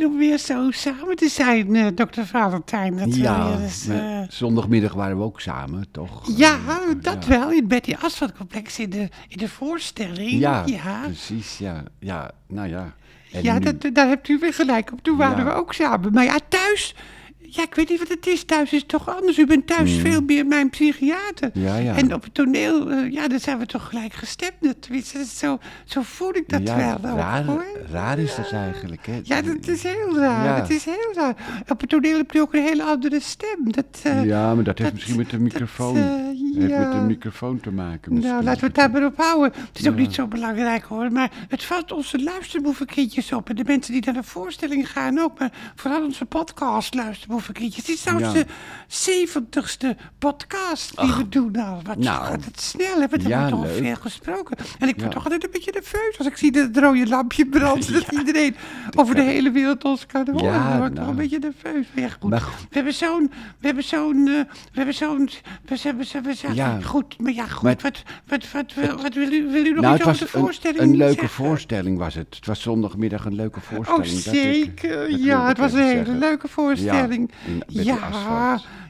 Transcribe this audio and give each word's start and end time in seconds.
fijn 0.00 0.12
om 0.12 0.18
weer 0.18 0.38
zo 0.38 0.70
samen 0.70 1.16
te 1.16 1.28
zijn, 1.28 1.76
eh, 1.76 1.86
dokter 1.94 2.26
Valentijn. 2.26 2.96
Dat 2.96 3.14
Ja, 3.16 3.58
eens, 3.60 3.86
maar 3.86 3.96
eh, 4.22 4.28
zondagmiddag 4.28 4.92
waren 4.92 5.16
we 5.18 5.22
ook 5.22 5.40
samen, 5.40 5.84
toch? 5.90 6.36
ja, 6.36 6.58
Eh, 6.68 6.76
dat 7.00 7.24
ja. 7.24 7.28
wel. 7.28 7.50
In 7.52 7.68
Betty 7.68 7.94
Asphalt-complex 8.00 8.78
in 8.78 8.90
de, 8.90 9.08
in 9.28 9.36
de 9.38 9.48
voorstelling. 9.48 10.30
Ja, 10.30 10.62
ja. 10.66 11.00
precies, 11.04 11.58
ja. 11.58 11.82
Ja, 11.98 12.30
nou 12.48 12.68
ja. 12.68 12.94
En 13.32 13.42
Ja, 13.42 13.58
nu- 13.58 13.60
dat, 13.64 13.94
daar 13.94 14.08
hebt 14.08 14.28
u 14.28 14.38
weer 14.38 14.54
gelijk 14.54 14.92
op. 14.92 15.02
Toen 15.02 15.16
waren 15.16 15.38
Ja. 15.38 15.44
we 15.44 15.52
ook 15.52 15.72
samen. 15.74 16.12
Maar 16.12 16.24
ja, 16.24 16.38
thuis... 16.48 16.94
Ja, 17.52 17.62
ik 17.62 17.74
weet 17.74 17.88
niet 17.88 17.98
wat 17.98 18.08
het 18.08 18.26
is. 18.26 18.44
Thuis 18.44 18.72
is 18.72 18.78
het 18.80 18.88
toch 18.88 19.16
anders. 19.16 19.38
U 19.38 19.46
bent 19.46 19.66
thuis 19.66 19.92
veel 19.96 20.20
meer 20.20 20.46
mijn 20.46 20.70
psychiater. 20.70 21.50
Ja, 21.54 21.76
ja. 21.76 21.94
En 21.96 22.14
op 22.14 22.22
het 22.22 22.34
toneel, 22.34 22.90
eh, 22.90 23.10
ja, 23.12 23.28
dan 23.28 23.38
zijn 23.40 23.58
we 23.58 23.66
toch 23.66 23.88
gelijk 23.88 24.12
gestemd. 24.12 24.82
Tenminste, 24.82 25.24
zo, 25.24 25.58
zo 25.84 26.00
voel 26.02 26.34
ik 26.34 26.48
dat 26.48 26.62
ja, 26.62 26.76
wel. 26.76 27.10
ook, 27.12 27.18
raar, 27.18 27.44
hoor. 27.44 27.64
raar 27.90 28.18
is 28.18 28.34
dat 28.36 28.50
eigenlijk, 28.52 29.06
hè? 29.06 29.20
Ja, 29.22 29.42
dat 29.42 29.68
is 29.68 29.82
heel 29.82 30.18
raar. 30.18 30.56
Het 30.60 30.70
is 30.70 30.84
heel 30.84 31.12
raar. 31.14 31.34
Op 31.68 31.80
het 31.80 31.88
toneel 31.90 32.16
heb 32.16 32.30
je 32.30 32.40
ook 32.40 32.54
een 32.54 32.62
hele 32.62 32.82
andere 32.82 33.20
stem. 33.20 33.72
Dat, 33.72 34.00
eh, 34.02 34.24
Ja, 34.24 34.54
maar 34.54 34.64
dat 34.64 34.78
heeft 34.78 34.90
dat- 34.90 34.92
misschien 34.92 35.16
met 35.16 35.30
de 35.30 35.36
dat, 35.36 35.40
microfoon, 35.40 35.96
eh, 36.54 36.60
heeft 36.60 36.78
met 36.78 36.90
de 36.92 36.96
ja. 36.96 37.02
microfoon 37.02 37.60
te 37.60 37.70
maken. 37.70 38.12
Nou, 38.12 38.22
misschien. 38.24 38.44
laten 38.44 38.60
we 38.60 38.66
het 38.66 38.74
daar 38.74 38.90
maar 38.90 39.04
op 39.04 39.16
houden. 39.16 39.52
Het 39.68 39.78
is 39.78 39.88
ook 39.88 39.96
niet 39.96 40.14
zo 40.14 40.26
belangrijk 40.26 40.84
hoor, 40.84 41.12
maar 41.12 41.30
het 41.48 41.64
valt 41.64 41.92
onze 41.92 42.22
luisterboevenkindjes 42.22 43.32
op. 43.32 43.48
En 43.48 43.56
de 43.56 43.64
mensen 43.66 43.92
die 43.92 44.04
naar 44.04 44.14
de 44.14 44.22
voorstelling 44.22 44.90
gaan 44.90 45.18
ook, 45.18 45.38
maar 45.38 45.52
vooral 45.74 46.04
onze 46.04 46.24
podcast 46.24 46.94
luisterboevenkindjes. 46.94 47.86
Het 47.86 47.94
is 47.96 48.00
trouwens 48.02 48.32
Ja. 48.32 48.38
de 48.42 48.46
zeventigste 48.86 49.96
podcast 50.18 51.00
die 51.00 51.12
we 51.14 51.28
doen 51.28 51.56
al. 51.56 51.80
Wat 51.82 51.96
Nou. 51.96 52.24
gaat 52.26 52.44
het 52.44 52.60
snel, 52.60 53.00
hebben 53.00 53.22
we 53.22 53.28
Ja, 53.28 53.40
hebben 53.40 53.58
toch 53.60 53.76
veel 53.76 53.94
gesproken. 53.96 54.56
En 54.78 54.88
ik 54.88 54.94
word 54.94 55.06
Ja. 55.06 55.08
toch 55.14 55.24
altijd 55.24 55.44
een 55.44 55.50
beetje 55.52 55.72
nerveus 55.72 56.18
als 56.18 56.26
ik 56.26 56.36
zie 56.36 56.52
dat 56.52 56.66
het 56.66 56.76
rode 56.76 57.06
lampje 57.08 57.46
brandt. 57.46 57.92
Dat 58.00 58.12
iedereen 58.12 58.56
over 58.96 59.14
de 59.14 59.22
hele 59.22 59.50
wereld 59.50 59.84
ons 59.84 60.06
kan 60.06 60.28
horen. 60.32 60.44
Ja, 60.44 60.68
dan 60.68 60.78
word 60.78 60.90
ik 60.90 60.96
toch 60.96 61.04
nou. 61.04 61.08
een 61.10 61.16
beetje 61.16 61.38
nerveus. 61.38 61.86
Ja, 61.94 62.08
goed. 62.08 62.30
Maar 62.30 62.40
goed. 62.40 62.60
We 62.60 62.74
hebben 62.74 62.94
zo'n, 62.94 63.30
we 63.58 63.66
hebben 63.66 63.84
zo'n, 63.84 64.16
eh, 64.28 64.34
we 64.52 64.56
hebben 64.72 64.94
zo'n, 64.94 65.28
we 65.64 65.76
hebben, 65.82 66.22
we 66.22 66.34
Ja. 66.52 66.80
goed, 66.80 67.18
maar 67.18 67.32
ja, 67.32 67.46
goed, 67.46 67.62
Maar- 67.62 67.76
wat, 67.82 68.02
wat, 68.26 68.50
wat, 68.52 68.74
wil- 68.74 68.96
wat 69.02 69.14
wil 69.14 69.32
u, 69.32 69.50
wil 69.50 69.64
u 69.64 69.72
nog 69.72 69.82
nou, 69.82 69.94
iets 69.96 70.04
het 70.04 70.12
over 70.14 70.26
de 70.26 70.32
een, 70.38 70.42
voorstelling 70.44 70.80
een 70.80 70.96
leuke 70.96 71.12
zeggen? 71.20 71.44
voorstelling 71.44 71.98
was 71.98 72.14
het. 72.14 72.34
Het 72.36 72.46
was 72.46 72.62
zondagmiddag 72.62 73.24
een 73.24 73.34
leuke 73.34 73.58
Oh, 73.58 73.64
voorstelling. 73.64 74.22
dat 74.22 74.34
ik- 74.34 74.42
zeker. 74.42 75.10
dat 75.10 75.22
ja, 75.24 75.46
het 75.48 75.58
was 75.58 75.72
een 75.72 75.78
hele 75.78 75.94
zeggen. 75.96 76.18
leuke 76.18 76.48
voorstelling. 76.48 77.30
Ja, 77.66 77.82
ja, 77.82 78.08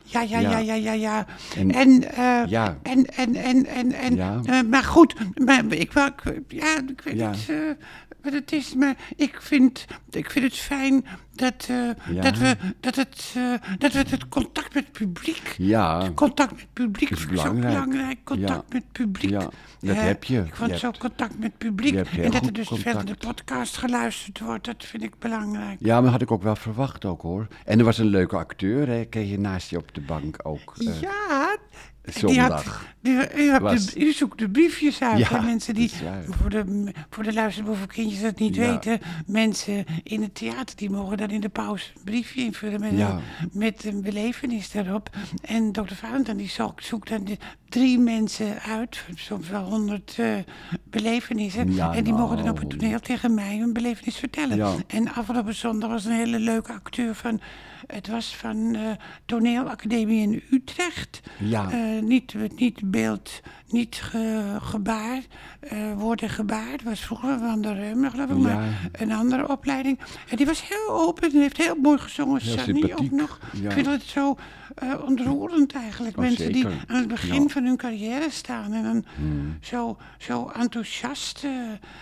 ja, 0.02 0.38
ja, 0.38 0.40
Ja. 0.40 0.58
ja, 0.58 0.74
ja, 0.74 0.92
ja. 0.92 1.26
En- 1.56 1.70
En, 1.70 2.12
eh, 2.14 2.42
Ja. 2.46 2.78
en, 2.82 3.04
en, 3.06 3.34
en, 3.34 3.66
en, 3.66 3.92
en 3.92 4.14
Ja. 4.16 4.40
eh, 4.44 4.60
maar 4.70 4.84
goed, 4.84 5.14
maar 5.44 5.64
ik, 5.68 5.92
wou- 5.92 6.10
ik, 6.24 6.42
ja, 6.48 6.76
ik 6.88 7.00
weet 7.04 7.18
Ja. 7.18 7.30
niet 7.30 7.48
eh, 7.48 7.56
wat 8.22 8.32
het 8.32 8.52
is, 8.52 8.74
maar 8.74 8.94
ik 9.16 9.36
vind, 9.40 9.84
ik 10.10 10.30
vind 10.30 10.44
het 10.44 10.54
fijn 10.56 11.04
dat, 11.40 11.66
eh, 11.68 11.76
Ja. 12.14 12.20
dat, 12.20 12.38
we, 12.38 12.56
dat, 12.80 12.96
het, 12.96 13.34
eh, 13.36 13.52
dat 13.78 13.92
we 13.92 13.98
het 13.98 14.28
contact 14.28 14.74
met 14.74 14.84
het 14.84 14.92
publiek 14.92 15.54
Ja, 15.58 16.10
Contact 16.14 16.50
met 16.50 16.60
het 16.60 16.72
publiek 16.72 17.10
Is 17.10 17.18
ik 17.22 17.24
zo 17.28 17.28
belangrijk. 17.34 17.72
belangrijk. 17.74 18.18
Contact 18.24 18.48
Ja. 18.68 18.74
met 18.74 18.82
het 18.82 18.92
publiek. 18.92 19.30
Ja, 19.30 19.48
dat 19.80 19.96
heb 19.96 20.24
je. 20.24 20.38
Ik 20.40 20.54
vond 20.54 20.70
Je 20.70 20.78
zo 20.78 20.86
hebt- 20.86 20.98
contact 20.98 21.34
met 21.34 21.42
het 21.42 21.58
publiek. 21.58 21.94
En 21.94 22.30
dat 22.30 22.46
er 22.46 22.52
dus 22.52 22.66
contact. 22.68 22.96
verder 22.96 23.16
de 23.18 23.26
podcast 23.26 23.76
geluisterd 23.76 24.40
wordt, 24.40 24.64
dat 24.64 24.84
vind 24.84 25.02
ik 25.02 25.18
belangrijk. 25.18 25.76
ja, 25.80 26.00
maar 26.00 26.10
had 26.10 26.22
ik 26.22 26.30
ook 26.30 26.42
wel 26.42 26.56
verwacht 26.56 27.04
ook 27.04 27.22
hoor. 27.22 27.46
En 27.64 27.78
er 27.78 27.84
was 27.84 27.98
een 27.98 28.06
leuke 28.06 28.36
acteur, 28.36 28.88
hè. 28.88 29.04
Kreeg 29.04 29.30
je 29.30 29.38
naast 29.38 29.70
je 29.70 29.76
op 29.76 29.94
de 29.94 30.00
bank 30.00 30.36
ook. 30.42 30.74
eh, 30.78 31.00
ja, 31.00 31.56
die 32.02 32.12
zondag. 32.18 32.64
had, 32.64 32.76
die, 33.00 33.14
u, 33.14 33.58
de, 33.58 33.92
u 33.96 34.12
zoekt 34.12 34.38
de 34.38 34.50
briefjes 34.50 35.00
uit. 35.02 35.18
Ja, 35.28 35.40
mensen 35.40 35.74
die, 35.74 35.90
dat 36.26 36.36
voor 36.36 36.50
de, 36.50 36.92
voor 37.10 37.22
de 37.24 37.32
luisterboevenkindjes 37.32 38.20
dat 38.20 38.38
niet 38.38 38.54
Ja. 38.54 38.70
weten, 38.70 39.00
mensen 39.26 39.84
in 40.02 40.22
het 40.22 40.34
theater 40.34 40.76
die 40.76 40.90
mogen 40.90 41.16
in 41.32 41.40
de 41.40 41.48
pauze 41.48 41.90
een 41.96 42.02
briefje 42.04 42.40
invullen 42.44 42.80
met, 42.80 42.92
Ja. 42.92 43.10
een, 43.10 43.20
met 43.52 43.84
een 43.84 44.02
belevenis 44.02 44.70
daarop. 44.70 45.10
En 45.42 45.72
dokter 45.72 45.96
Valentijn 45.96 46.36
die 46.36 46.48
zoekt, 46.48 46.84
zoekt 46.84 47.08
dan 47.08 47.24
drie 47.70 47.98
mensen 47.98 48.60
uit, 48.62 49.04
soms 49.14 49.48
wel 49.48 49.62
honderd 49.64 50.14
eh, 50.18 50.34
belevenissen. 50.84 51.72
Ja, 51.74 51.94
en 51.94 52.04
die 52.04 52.12
mogen 52.12 52.36
dan 52.36 52.48
op 52.48 52.58
het 52.58 52.68
nou. 52.68 52.78
toneel 52.78 53.00
tegen 53.00 53.34
mij 53.34 53.58
hun 53.58 53.72
belevenis 53.72 54.16
vertellen. 54.16 54.56
Ja. 54.56 54.72
En 54.86 55.12
afgelopen 55.14 55.54
zondag 55.54 55.90
was 55.90 56.04
een 56.04 56.12
hele 56.12 56.38
leuke 56.38 56.72
acteur 56.72 57.14
van, 57.14 57.40
het 57.86 58.08
was 58.08 58.36
van 58.36 58.74
eh 58.74 58.80
toneelacademie 59.26 60.22
in 60.22 60.42
Utrecht. 60.50 61.20
Ja. 61.38 61.70
Eh, 61.70 62.02
niet, 62.02 62.34
niet 62.56 62.90
beeld, 62.90 63.40
niet 63.68 63.96
ge- 63.96 64.56
gebaar, 64.60 65.20
woord 65.96 66.22
en 66.22 66.28
gebaar. 66.30 66.70
Dat 66.70 66.82
was 66.82 67.00
vroeger 67.00 67.38
van 67.38 67.60
de 67.60 67.72
Reumer, 67.74 68.10
geloof 68.10 68.30
ik, 68.30 68.36
maar 68.36 68.90
een 68.92 69.12
andere 69.12 69.48
opleiding. 69.48 69.98
En 70.28 70.36
die 70.36 70.46
was 70.46 70.68
heel 70.68 70.88
open 70.90 71.32
en 71.32 71.40
heeft 71.40 71.56
heel 71.56 71.74
mooi 71.82 71.98
gezongen. 71.98 72.40
Heel 72.42 72.58
Sunny 72.58 72.92
ook 72.92 73.10
nog. 73.10 73.38
Ik 73.62 73.72
vind 73.72 73.86
het 73.86 74.02
zo 74.02 74.36
ontroerend 75.06 75.72
eigenlijk. 75.72 76.16
Oh, 76.16 76.22
Mensen 76.22 76.52
die 76.52 76.66
aan 76.66 76.96
het 76.96 77.08
begin 77.08 77.42
Ja. 77.42 77.48
Van 77.60 77.68
hun 77.68 77.78
carrière 77.78 78.30
staan 78.30 78.72
en 78.72 78.82
dan 78.82 79.04
zo, 79.60 79.96
zo 80.18 80.48
enthousiast 80.54 81.44
eh, 81.44 81.50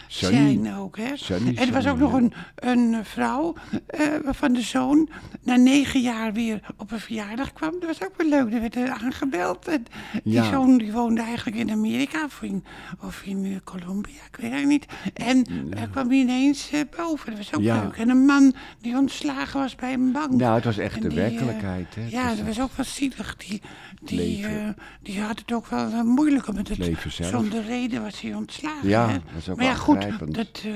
zijn 0.09 0.75
ook. 0.75 0.97
Hè? 0.97 1.17
Sunny, 1.17 1.57
en 1.57 1.67
er 1.67 1.73
was 1.73 1.87
ook 1.87 1.99
nog 1.99 2.13
ja. 2.13 2.17
een, 2.19 2.33
een 2.57 3.05
vrouw 3.05 3.55
eh, 3.87 4.07
van 4.25 4.53
de 4.53 4.61
zoon 4.63 5.09
na 5.43 5.57
negen 5.57 6.01
jaar 6.01 6.33
weer 6.33 6.61
op 6.77 6.91
een 6.91 7.01
verjaardag 7.01 7.53
kwam. 7.53 7.71
Dat 7.81 7.87
was 7.99 8.03
ook 8.09 8.15
wel 8.17 8.29
leuk. 8.29 8.53
Er 8.53 8.61
werd 8.61 8.77
er 8.77 8.91
aangebeld. 8.91 9.69
En 9.69 9.85
die 10.25 10.33
Ja. 10.33 10.51
zoon 10.51 10.79
die 10.79 10.93
woonde 10.93 11.23
eigenlijk 11.23 11.57
in 11.57 11.71
Amerika 11.71 12.25
of 12.25 12.43
in, 12.43 12.65
of 13.01 13.23
in 13.23 13.45
eh, 13.45 13.57
Colombia, 13.65 14.21
ik 14.31 14.37
weet 14.41 14.51
eigenlijk 14.53 14.89
niet. 14.91 15.15
En 15.27 15.47
hij 15.71 15.89
kwam 15.91 16.11
ineens 16.11 16.71
boven. 16.97 17.27
Dat 17.31 17.37
was 17.39 17.55
ook 17.55 17.63
Ja. 17.63 17.83
leuk. 17.83 17.97
En 17.97 18.09
een 18.09 18.25
man 18.25 18.55
die 18.81 18.97
ontslagen 18.97 19.61
was 19.61 19.75
bij 19.75 19.93
een 19.93 20.13
bank. 20.13 20.41
Ja, 20.41 20.55
het 20.55 20.65
was 20.65 20.79
echt 20.79 20.95
En 20.97 21.01
de 21.01 21.09
die, 21.09 21.19
werkelijkheid, 21.19 21.95
hè. 21.95 22.03
Het 22.03 22.11
Ja, 22.11 22.35
dat 22.35 22.47
was 22.47 22.61
ook 22.61 22.73
wel 22.77 22.87
zielig. 22.87 23.37
Die, 23.37 23.63
die, 24.03 24.47
eh, 24.47 24.69
die 25.03 25.21
had 25.21 25.43
het 25.49 25.57
ook 25.57 25.67
wel 25.67 25.91
eh, 25.93 26.03
moeilijk 26.03 26.53
met 26.53 26.69
het. 26.69 26.79
leven 26.79 27.13
zelf. 27.13 27.31
Zonder 27.31 27.65
reden 27.65 28.03
was 28.03 28.21
hij 28.21 28.35
ontslagen. 28.35 28.89
Ja, 28.89 29.09
hè. 29.09 29.13
dat 29.13 29.23
is 29.39 29.49
ook 29.49 29.57
maar 29.57 29.65
ja, 29.67 29.75
goed, 29.75 30.01
dat, 30.35 30.63
eh, 30.65 30.73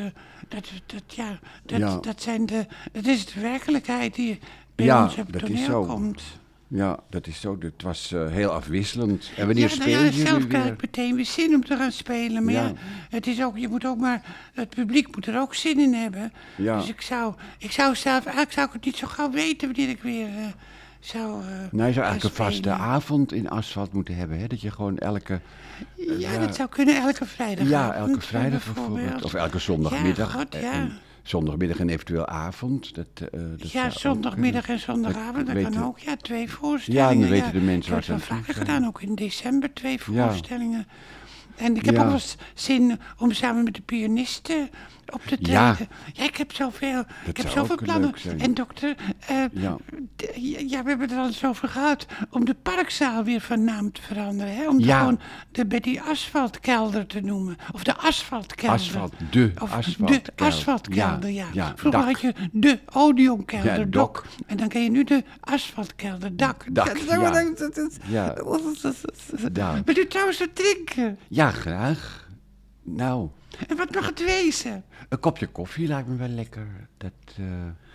dat, 0.48 0.68
dat, 0.86 1.02
ja, 1.14 1.38
dat, 1.62 1.78
Ja. 1.78 1.96
dat, 2.00 2.22
zijn 2.22 2.46
de, 2.46 2.66
dat 2.92 3.06
is 3.06 3.26
de 3.26 3.40
werkelijkheid 3.40 4.14
die 4.14 4.38
bij 4.74 4.86
Ja, 4.86 5.02
ons 5.04 5.16
op 5.18 5.32
het 5.32 5.40
dat 5.40 5.50
is 5.50 5.64
zo. 5.64 5.84
komt. 5.84 6.22
Ja, 6.68 6.98
dat 7.10 7.26
is 7.26 7.40
zo. 7.40 7.56
Het 7.60 7.82
was 7.82 8.12
eh, 8.12 8.30
heel 8.30 8.50
afwisselend. 8.50 9.30
En 9.36 9.46
wanneer 9.46 9.64
ja, 9.64 9.68
speel 9.74 9.86
nou 10.00 10.04
ja, 10.04 10.10
je 10.10 10.26
zelf 10.26 10.38
nu 10.38 10.46
krijg 10.46 10.66
ik 10.72 10.80
meteen 10.82 11.14
weer 11.14 11.24
zin 11.24 11.54
om 11.54 11.64
te 11.64 11.76
gaan 11.76 11.92
spelen. 11.92 12.44
Maar 12.44 12.54
ja, 12.54 12.62
Ja. 12.66 12.72
het 13.10 13.26
is 13.26 13.42
ook, 13.42 13.58
je 13.58 13.68
moet 13.68 13.86
ook 13.86 13.98
maar, 13.98 14.22
het 14.54 14.68
publiek 14.68 15.14
moet 15.14 15.26
er 15.26 15.40
ook 15.40 15.54
zin 15.54 15.80
in 15.80 15.94
hebben. 15.94 16.32
Ja. 16.56 16.76
Dus 16.78 16.88
ik 16.88 17.00
zou, 17.00 17.34
ik 17.58 17.70
zou 17.72 17.94
zelf, 17.94 18.20
eigenlijk 18.24 18.52
zou 18.52 18.66
ik 18.66 18.72
het 18.72 18.84
niet 18.84 18.96
zo 18.96 19.06
gauw 19.06 19.30
weten 19.30 19.68
wanneer 19.72 19.88
ik 19.88 20.02
weer 20.02 20.26
eh, 20.26 20.44
zou. 21.06 21.40
eh, 21.42 21.48
Nou, 21.70 21.86
je 21.86 21.92
zou 21.92 22.06
eigenlijk 22.06 22.22
een 22.22 22.44
vaste 22.44 22.70
avond 22.70 23.32
in 23.32 23.50
asfalt 23.50 23.92
moeten 23.92 24.14
hebben, 24.16 24.38
hè? 24.38 24.46
Dat 24.46 24.60
je 24.60 24.70
gewoon 24.70 24.98
elke... 24.98 25.40
Ja, 25.96 26.32
ja. 26.32 26.38
dat 26.38 26.54
zou 26.54 26.68
kunnen 26.68 26.96
elke 27.02 27.26
vrijdag. 27.26 27.68
Ja, 27.68 27.92
elke 27.94 28.20
vrijdag 28.20 28.64
bijvoorbeeld. 28.64 29.22
Of 29.24 29.34
elke 29.34 29.58
zondagmiddag. 29.58 30.32
Ja, 30.32 30.38
God, 30.38 30.54
En- 30.54 30.60
ja. 30.62 30.72
en 30.72 30.92
zondagmiddag 31.22 31.78
en 31.78 31.88
eventueel 31.88 32.26
avond. 32.26 32.94
Dat, 32.94 33.06
eh, 33.32 33.40
dat 33.58 33.70
Ja, 33.70 33.90
zondagmiddag 33.90 34.68
en 34.68 34.78
zondagavond, 34.78 35.46
dat 35.46 35.62
kan 35.62 35.82
ook. 35.84 35.98
Ja, 35.98 36.16
twee 36.16 36.50
voorstellingen. 36.50 37.14
Ja, 37.14 37.20
dan 37.20 37.28
weten 37.30 37.52
de 37.52 37.60
mensen 37.60 37.94
het 37.94 38.04
ze 38.04 38.12
aan 38.28 38.44
gedaan, 38.44 38.86
ook 38.86 39.02
in 39.02 39.14
december 39.14 39.72
twee 39.74 40.00
voorstellingen. 40.02 40.86
En 41.56 41.76
ik 41.76 41.84
heb 41.84 41.94
Ja. 41.94 42.00
ook 42.00 42.06
wel 42.06 42.14
eens 42.14 42.36
zin 42.54 43.00
om 43.18 43.32
samen 43.32 43.64
met 43.64 43.74
de 43.74 43.82
pianisten 43.82 44.70
op 45.12 45.22
te 45.22 45.36
treden. 45.36 45.52
Ja. 45.52 45.76
Ja, 46.12 46.24
ik 46.24 46.36
heb 46.36 46.52
zoveel, 46.52 47.04
ik 47.26 47.36
heb 47.36 47.48
zoveel 47.48 47.76
plannen. 47.76 48.14
En 48.38 48.54
dokter, 48.54 48.96
eh, 49.26 49.36
Ja. 49.52 49.76
ja, 50.66 50.82
we 50.82 50.88
hebben 50.88 51.00
het 51.00 51.10
er 51.10 51.18
al 51.18 51.26
eens 51.26 51.44
over 51.44 51.68
gehad 51.68 52.06
om 52.30 52.44
de 52.44 52.54
parkzaal 52.62 53.24
weer 53.24 53.40
van 53.40 53.64
naam 53.64 53.92
te 53.92 54.02
veranderen. 54.02 54.54
Hè? 54.56 54.68
Om 54.68 54.78
Ja. 54.80 54.98
gewoon 54.98 55.20
de 55.52 55.66
Betty 55.66 55.98
Asfaltkelder 56.08 57.06
te 57.06 57.20
noemen. 57.20 57.56
Of 57.72 57.84
de 57.84 57.96
asfaltkelder. 57.96 58.78
Asfalt, 58.78 59.12
de 59.30 59.52
Of 59.60 59.72
asfaltkelder. 59.72 60.22
de 60.34 60.44
asfaltkelder, 60.44 61.30
ja. 61.30 61.46
Vroeger 61.76 61.90
dak. 61.90 62.04
had 62.04 62.20
je 62.20 62.34
de 62.52 62.78
Odeonkelder, 62.92 63.78
Ja, 63.78 63.84
dok. 63.84 64.24
En 64.46 64.56
dan 64.56 64.68
ken 64.68 64.82
je 64.82 64.90
nu 64.90 65.04
de 65.04 65.24
asfaltkelder, 65.40 66.36
dak. 66.36 66.64
Dak, 66.72 66.96
ja. 68.08 68.42
Wil 69.84 69.96
u 69.96 70.06
trouwens 70.06 70.38
wat 70.38 70.48
drinken? 70.54 71.18
Ja, 71.28 71.41
graag. 71.50 72.28
Nou, 72.82 73.28
En 73.68 73.76
wat 73.76 73.94
mag 73.94 74.06
het 74.06 74.24
wezen? 74.24 74.84
een 75.08 75.20
kopje 75.20 75.46
koffie 75.46 75.86
lijkt 75.86 76.08
me 76.08 76.16
wel 76.16 76.28
lekker. 76.28 76.88
Dat, 76.96 77.12
eh, 77.36 77.44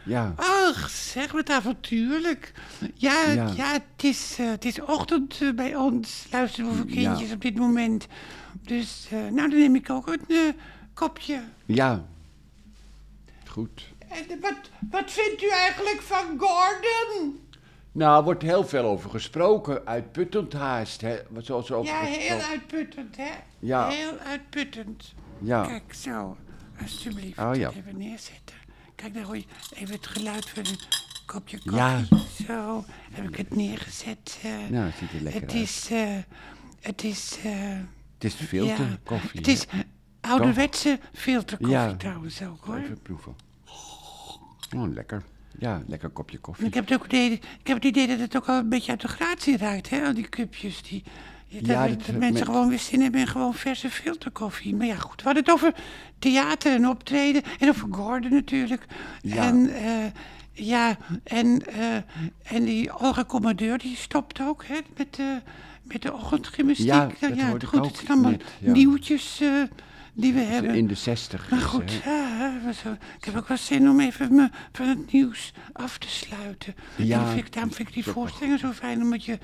ja. 0.06 0.34
Ach, 0.36 0.90
zeg 0.90 1.32
wat 1.32 1.50
avontuurlijk. 1.50 2.52
Ja, 2.94 3.24
ja. 3.32 3.52
Ja. 3.56 3.72
het, 3.72 4.04
is, 4.04 4.36
eh, 4.40 4.50
het 4.50 4.66
is 4.66 4.82
ochtend 4.82 5.42
eh, 5.42 5.52
bij 5.54 5.76
ons. 5.76 6.28
Luisteren 6.32 6.70
we 6.72 6.76
voor 6.78 6.90
Ja. 6.90 6.94
kindjes 6.94 7.32
op 7.32 7.42
dit 7.42 7.56
moment. 7.56 8.08
Dus, 8.62 9.08
nou, 9.10 9.36
dan 9.36 9.50
neem 9.50 9.76
ik 9.76 9.90
ook 9.90 10.08
een 10.08 10.56
kopje. 10.94 11.44
Ja. 11.66 12.06
Goed. 13.48 13.94
En 14.08 14.40
wat, 14.42 14.56
wat 14.92 15.12
vindt 15.12 15.44
u 15.44 15.50
eigenlijk 15.50 16.02
van 16.02 16.26
Gordon? 16.40 17.40
Nou, 17.98 18.18
er 18.18 18.24
wordt 18.24 18.42
heel 18.42 18.66
veel 18.68 18.84
over 18.84 19.10
gesproken. 19.10 19.86
Uitputtend 19.86 20.54
haast, 20.54 21.02
hè. 21.02 21.18
Wat 21.30 21.46
Zoals 21.46 21.70
er 21.70 21.76
over 21.76 21.94
Ja, 21.94 22.00
heel 22.02 22.14
gesproken- 22.20 22.46
uitputtend, 22.48 23.18
hè? 23.18 23.30
Ja. 23.60 23.88
Heel 23.90 24.18
uitputtend. 24.18 25.14
Ja. 25.40 25.66
Kijk, 25.66 25.94
zo. 25.94 26.38
Alsjeblieft. 26.82 27.40
Oh, 27.40 27.56
ja. 27.56 27.70
Even 27.70 27.98
neerzetten. 27.98 28.56
Kijk, 28.96 29.14
daar 29.14 29.24
hoor 29.24 29.38
je 29.38 29.46
even 29.74 29.96
het 29.96 30.08
geluid 30.08 30.50
van 30.50 30.66
een 30.66 30.80
kopje 31.26 31.58
koffie. 31.58 31.78
Ja. 31.78 32.04
Zo, 32.48 32.84
heb 33.12 33.28
ik 33.30 33.36
het 33.38 33.56
neergezet. 33.56 34.40
eh. 34.44 34.52
Nou, 34.70 34.86
het 34.86 34.96
ziet 34.96 35.12
er 35.12 35.22
lekker 35.22 35.42
het 35.42 35.52
uit. 35.52 35.62
is, 35.62 35.90
eh, 35.92 36.16
het 36.82 37.04
is, 37.04 37.38
eh, 37.44 37.52
Het 38.14 38.24
is 38.24 38.34
filterkoffie. 38.34 39.40
Het 39.40 39.48
is 39.48 39.66
ouderwetse 40.22 41.00
filterkoffie 41.14 41.76
Ja. 41.78 41.96
trouwens 41.96 42.42
ook, 42.44 42.66
hoor. 42.66 42.78
Even 42.78 43.02
proeven. 43.02 43.36
Oh, 44.76 44.94
lekker. 44.94 45.24
Ja, 45.60 45.84
lekker 45.88 46.10
kopje 46.10 46.38
koffie. 46.38 46.66
Ik 46.68 46.74
heb, 46.74 46.90
het 46.90 47.00
ook 47.00 47.06
idee, 47.06 47.32
ik 47.32 47.68
heb 47.68 47.76
het 47.76 47.86
idee 47.86 48.08
dat 48.08 48.20
het 48.20 48.36
ook 48.38 48.46
al 48.46 48.58
een 48.58 48.70
beetje 48.70 48.92
uit 48.92 49.02
de 49.02 49.08
gratie 49.08 49.58
ruikt, 49.58 49.90
hè? 49.90 50.06
Al 50.06 50.14
die 50.14 50.30
cupjes. 50.30 50.82
Die, 50.82 51.04
dat, 51.50 51.66
Ja, 51.66 51.88
dat, 51.88 51.98
dat- 52.06 52.08
mensen 52.16 52.34
met- 52.34 52.44
gewoon 52.44 52.70
weer 52.70 52.80
zin 52.80 53.02
hebben 53.02 53.20
in 53.22 53.28
gewoon 53.28 53.54
verse 53.54 53.90
filterkoffie. 53.90 54.76
Maar 54.76 54.88
ja, 54.88 54.96
goed. 54.96 55.16
We 55.18 55.24
hadden 55.24 55.44
het 55.44 55.52
over 55.54 55.74
theater 56.20 56.74
en 56.74 56.88
optreden. 56.88 57.42
En 57.60 57.70
over 57.70 57.88
Gordon 57.92 58.32
natuurlijk. 58.34 58.86
Ja. 59.22 59.36
En, 59.48 59.70
eh, 59.74 60.06
ja, 60.54 60.98
en, 61.24 61.62
eh, 61.68 61.96
en 62.44 62.64
die 62.64 63.00
Olga 63.00 63.26
Commandeur, 63.26 63.78
die 63.78 63.96
stopt 63.96 64.42
ook, 64.42 64.66
hè? 64.66 64.78
Met, 64.98 65.16
de 65.16 65.42
met 65.84 66.02
de 66.02 66.14
ochtendgymnastiek. 66.14 66.88
Ja, 66.88 67.08
dat 67.20 67.62
ik 67.62 67.68
goed, 67.68 67.86
het 67.86 67.96
zijn 67.96 68.08
allemaal 68.08 68.32
net, 68.32 68.44
ja. 68.60 68.72
nieuwtjes 68.72 69.42
eh, 69.42 69.50
die 70.18 70.34
we 70.34 70.40
hebben. 70.40 70.76
In 70.76 70.88
de 70.88 70.96
zestig. 70.96 71.50
Maar 71.50 71.60
goed, 71.60 71.92
ik 73.18 73.26
heb 73.26 73.36
ook 73.36 73.48
wel 73.48 73.58
zin 73.58 73.90
om 73.90 74.00
even 74.00 74.36
me 74.36 74.50
van 74.72 74.88
het 74.88 75.12
nieuws 75.12 75.54
af 75.74 75.98
te 75.98 76.10
sluiten. 76.10 76.76
Ja, 76.96 77.26
vind 77.28 77.46
ik, 77.46 77.54
daarom 77.54 77.74
vind 77.74 77.88
ik 77.88 77.94
die 77.94 78.04
voorstellingen 78.06 78.60
zo 78.60 78.72
fijn, 78.72 79.02
omdat 79.02 79.26
je, 79.26 79.38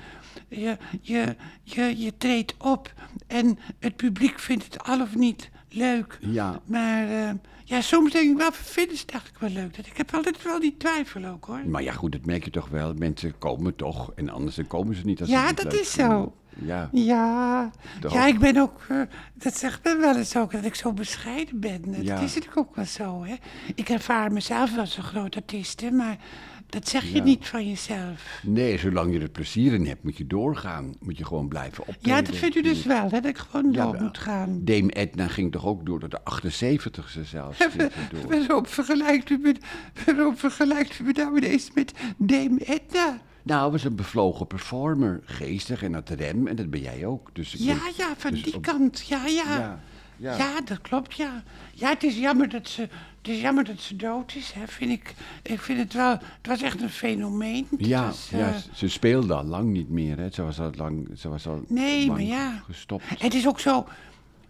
je, 0.48 0.76
je, 1.00 1.36
je, 1.62 1.98
je 1.98 2.16
treedt 2.16 2.54
op 2.58 2.92
en 3.26 3.58
het 3.78 3.96
publiek 3.96 4.38
vindt 4.38 4.64
het 4.64 4.82
al 4.84 5.00
of 5.00 5.14
niet 5.14 5.50
leuk. 5.68 6.18
Ja. 6.20 6.60
Maar 6.64 7.08
eh, 7.08 7.30
ja, 7.64 7.80
soms 7.80 8.12
denk 8.12 8.30
ik 8.30 8.36
wel, 8.36 8.52
vinden 8.52 8.96
ze 8.96 9.02
het 9.02 9.10
eigenlijk 9.12 9.40
wel 9.40 9.62
leuk. 9.62 9.76
Dat, 9.76 9.86
ik 9.86 9.96
heb 9.96 10.14
altijd 10.14 10.42
wel 10.42 10.60
die 10.60 10.74
twijfel 10.76 11.24
ook 11.24 11.44
hoor. 11.44 11.60
Maar 11.68 11.82
ja, 11.82 11.92
goed, 11.92 12.12
dat 12.12 12.24
merk 12.26 12.44
je 12.44 12.50
toch 12.50 12.68
wel. 12.68 12.94
Mensen 12.94 13.38
komen 13.38 13.76
toch. 13.76 14.12
En 14.14 14.28
anders 14.28 14.56
dan 14.56 14.66
komen 14.66 14.94
ze 14.96 15.04
niet. 15.04 15.20
Als 15.20 15.28
ze 15.28 15.34
Ja, 15.34 15.46
niet 15.46 15.62
dat 15.62 15.72
is 15.72 15.90
vinden. 15.90 16.16
zo. 16.16 16.34
Ja. 16.62 16.88
Ja, 16.92 17.70
ja, 18.10 18.26
ik 18.26 18.38
ben 18.38 18.56
ook, 18.56 18.80
eh, 18.88 19.00
dat 19.34 19.56
zegt 19.56 19.84
men 19.84 20.00
wel 20.00 20.16
eens 20.16 20.36
ook, 20.36 20.52
dat 20.52 20.64
ik 20.64 20.74
zo 20.74 20.92
bescheiden 20.92 21.60
ben. 21.60 21.82
Dat 21.86 22.02
Ja. 22.06 22.14
is 22.14 22.34
natuurlijk 22.34 22.56
ook 22.56 22.76
wel 22.76 22.84
zo, 22.84 23.24
hè. 23.24 23.34
Ik 23.74 23.88
ervaar 23.88 24.32
mezelf 24.32 24.70
wel 24.70 24.80
als 24.80 24.96
een 24.96 25.02
groot 25.02 25.36
artiest, 25.36 25.80
hè, 25.80 25.90
maar 25.90 26.16
dat 26.66 26.88
zeg 26.88 27.02
je 27.04 27.16
Ja. 27.16 27.22
niet 27.22 27.46
van 27.48 27.68
jezelf. 27.68 28.40
Nee, 28.42 28.78
zolang 28.78 29.12
je 29.12 29.20
er 29.20 29.28
plezier 29.28 29.72
in 29.74 29.86
hebt, 29.86 30.02
moet 30.04 30.16
je 30.16 30.26
doorgaan. 30.26 30.94
Moet 31.00 31.18
je 31.18 31.24
gewoon 31.24 31.48
blijven 31.48 31.86
optreden. 31.86 32.10
Ja, 32.16 32.22
dat 32.22 32.36
vindt 32.36 32.56
u 32.56 32.62
dus 32.62 32.84
wel, 32.84 33.02
hè, 33.02 33.08
dat 33.20 33.24
ik 33.26 33.38
gewoon 33.38 33.72
Ja, 33.72 33.82
door 33.82 33.92
wel. 33.92 34.02
moet 34.02 34.18
gaan. 34.18 34.60
Dame 34.64 34.90
Edna 34.90 35.28
ging 35.28 35.52
toch 35.52 35.64
ook 35.66 35.86
door 35.86 36.00
tot 36.00 36.10
de 36.10 36.20
78ste 36.24 37.24
zelfs. 37.24 37.58
door. 37.58 38.28
Waarom 38.28 38.66
vergelijkt 38.66 39.30
u 39.30 39.38
me, 39.38 39.54
waarom 40.04 40.36
vergelijkt 40.36 40.98
u 40.98 41.04
me 41.04 41.12
nou 41.12 41.36
ineens 41.36 41.70
met 41.74 41.92
Dame 42.18 42.58
Edna? 42.64 43.18
Nou, 43.44 43.70
was 43.72 43.84
een 43.84 43.94
bevlogen 43.96 44.46
performer. 44.46 45.20
Geestig 45.24 45.82
en 45.82 45.94
had 45.94 46.08
rem. 46.08 46.46
En 46.46 46.56
dat 46.56 46.70
ben 46.70 46.80
jij 46.80 47.06
ook. 47.06 47.30
Dus 47.32 47.54
ik 47.54 47.60
Ja, 47.60 47.74
denk- 47.74 47.96
ja, 47.96 48.14
van 48.16 48.30
dus 48.30 48.42
die 48.42 48.54
op- 48.54 48.62
kant, 48.62 49.06
ja, 49.06 49.26
ja. 49.26 49.56
Ja, 49.58 49.80
ja. 50.16 50.36
Ja, 50.36 50.60
dat 50.64 50.80
klopt, 50.80 51.14
ja. 51.14 51.42
Ja, 51.72 51.88
het 51.88 52.02
is 52.02 52.16
jammer 52.18 52.48
dat 52.48 52.68
ze, 52.68 52.80
het 52.80 53.28
is 53.28 53.40
jammer 53.40 53.64
dat 53.64 53.80
ze 53.80 53.96
dood 53.96 54.34
is, 54.34 54.52
hè, 54.52 54.66
vind 54.66 54.90
ik. 54.90 55.14
Ik 55.42 55.60
vind 55.60 55.78
het 55.78 55.92
wel, 55.92 56.10
het 56.10 56.46
was 56.46 56.62
echt 56.62 56.82
een 56.82 56.90
fenomeen. 56.90 57.66
Ja, 57.78 58.06
was, 58.06 58.28
ja, 58.30 58.48
eh, 58.48 58.54
ze 58.74 58.88
speelde 58.88 59.34
al 59.34 59.44
lang 59.44 59.72
niet 59.72 59.88
meer. 59.90 60.18
Hè. 60.18 60.30
Ze 60.30 60.42
was 60.42 60.60
al 60.60 60.70
lang, 60.76 61.08
ze 61.16 61.28
was 61.28 61.46
al 61.46 61.64
Nee, 61.68 62.06
lang 62.06 62.10
maar 62.18 62.26
ja. 62.26 62.62
gestopt. 62.66 63.04
Het 63.18 63.34
is 63.34 63.46
ook 63.48 63.60
zo. 63.60 63.86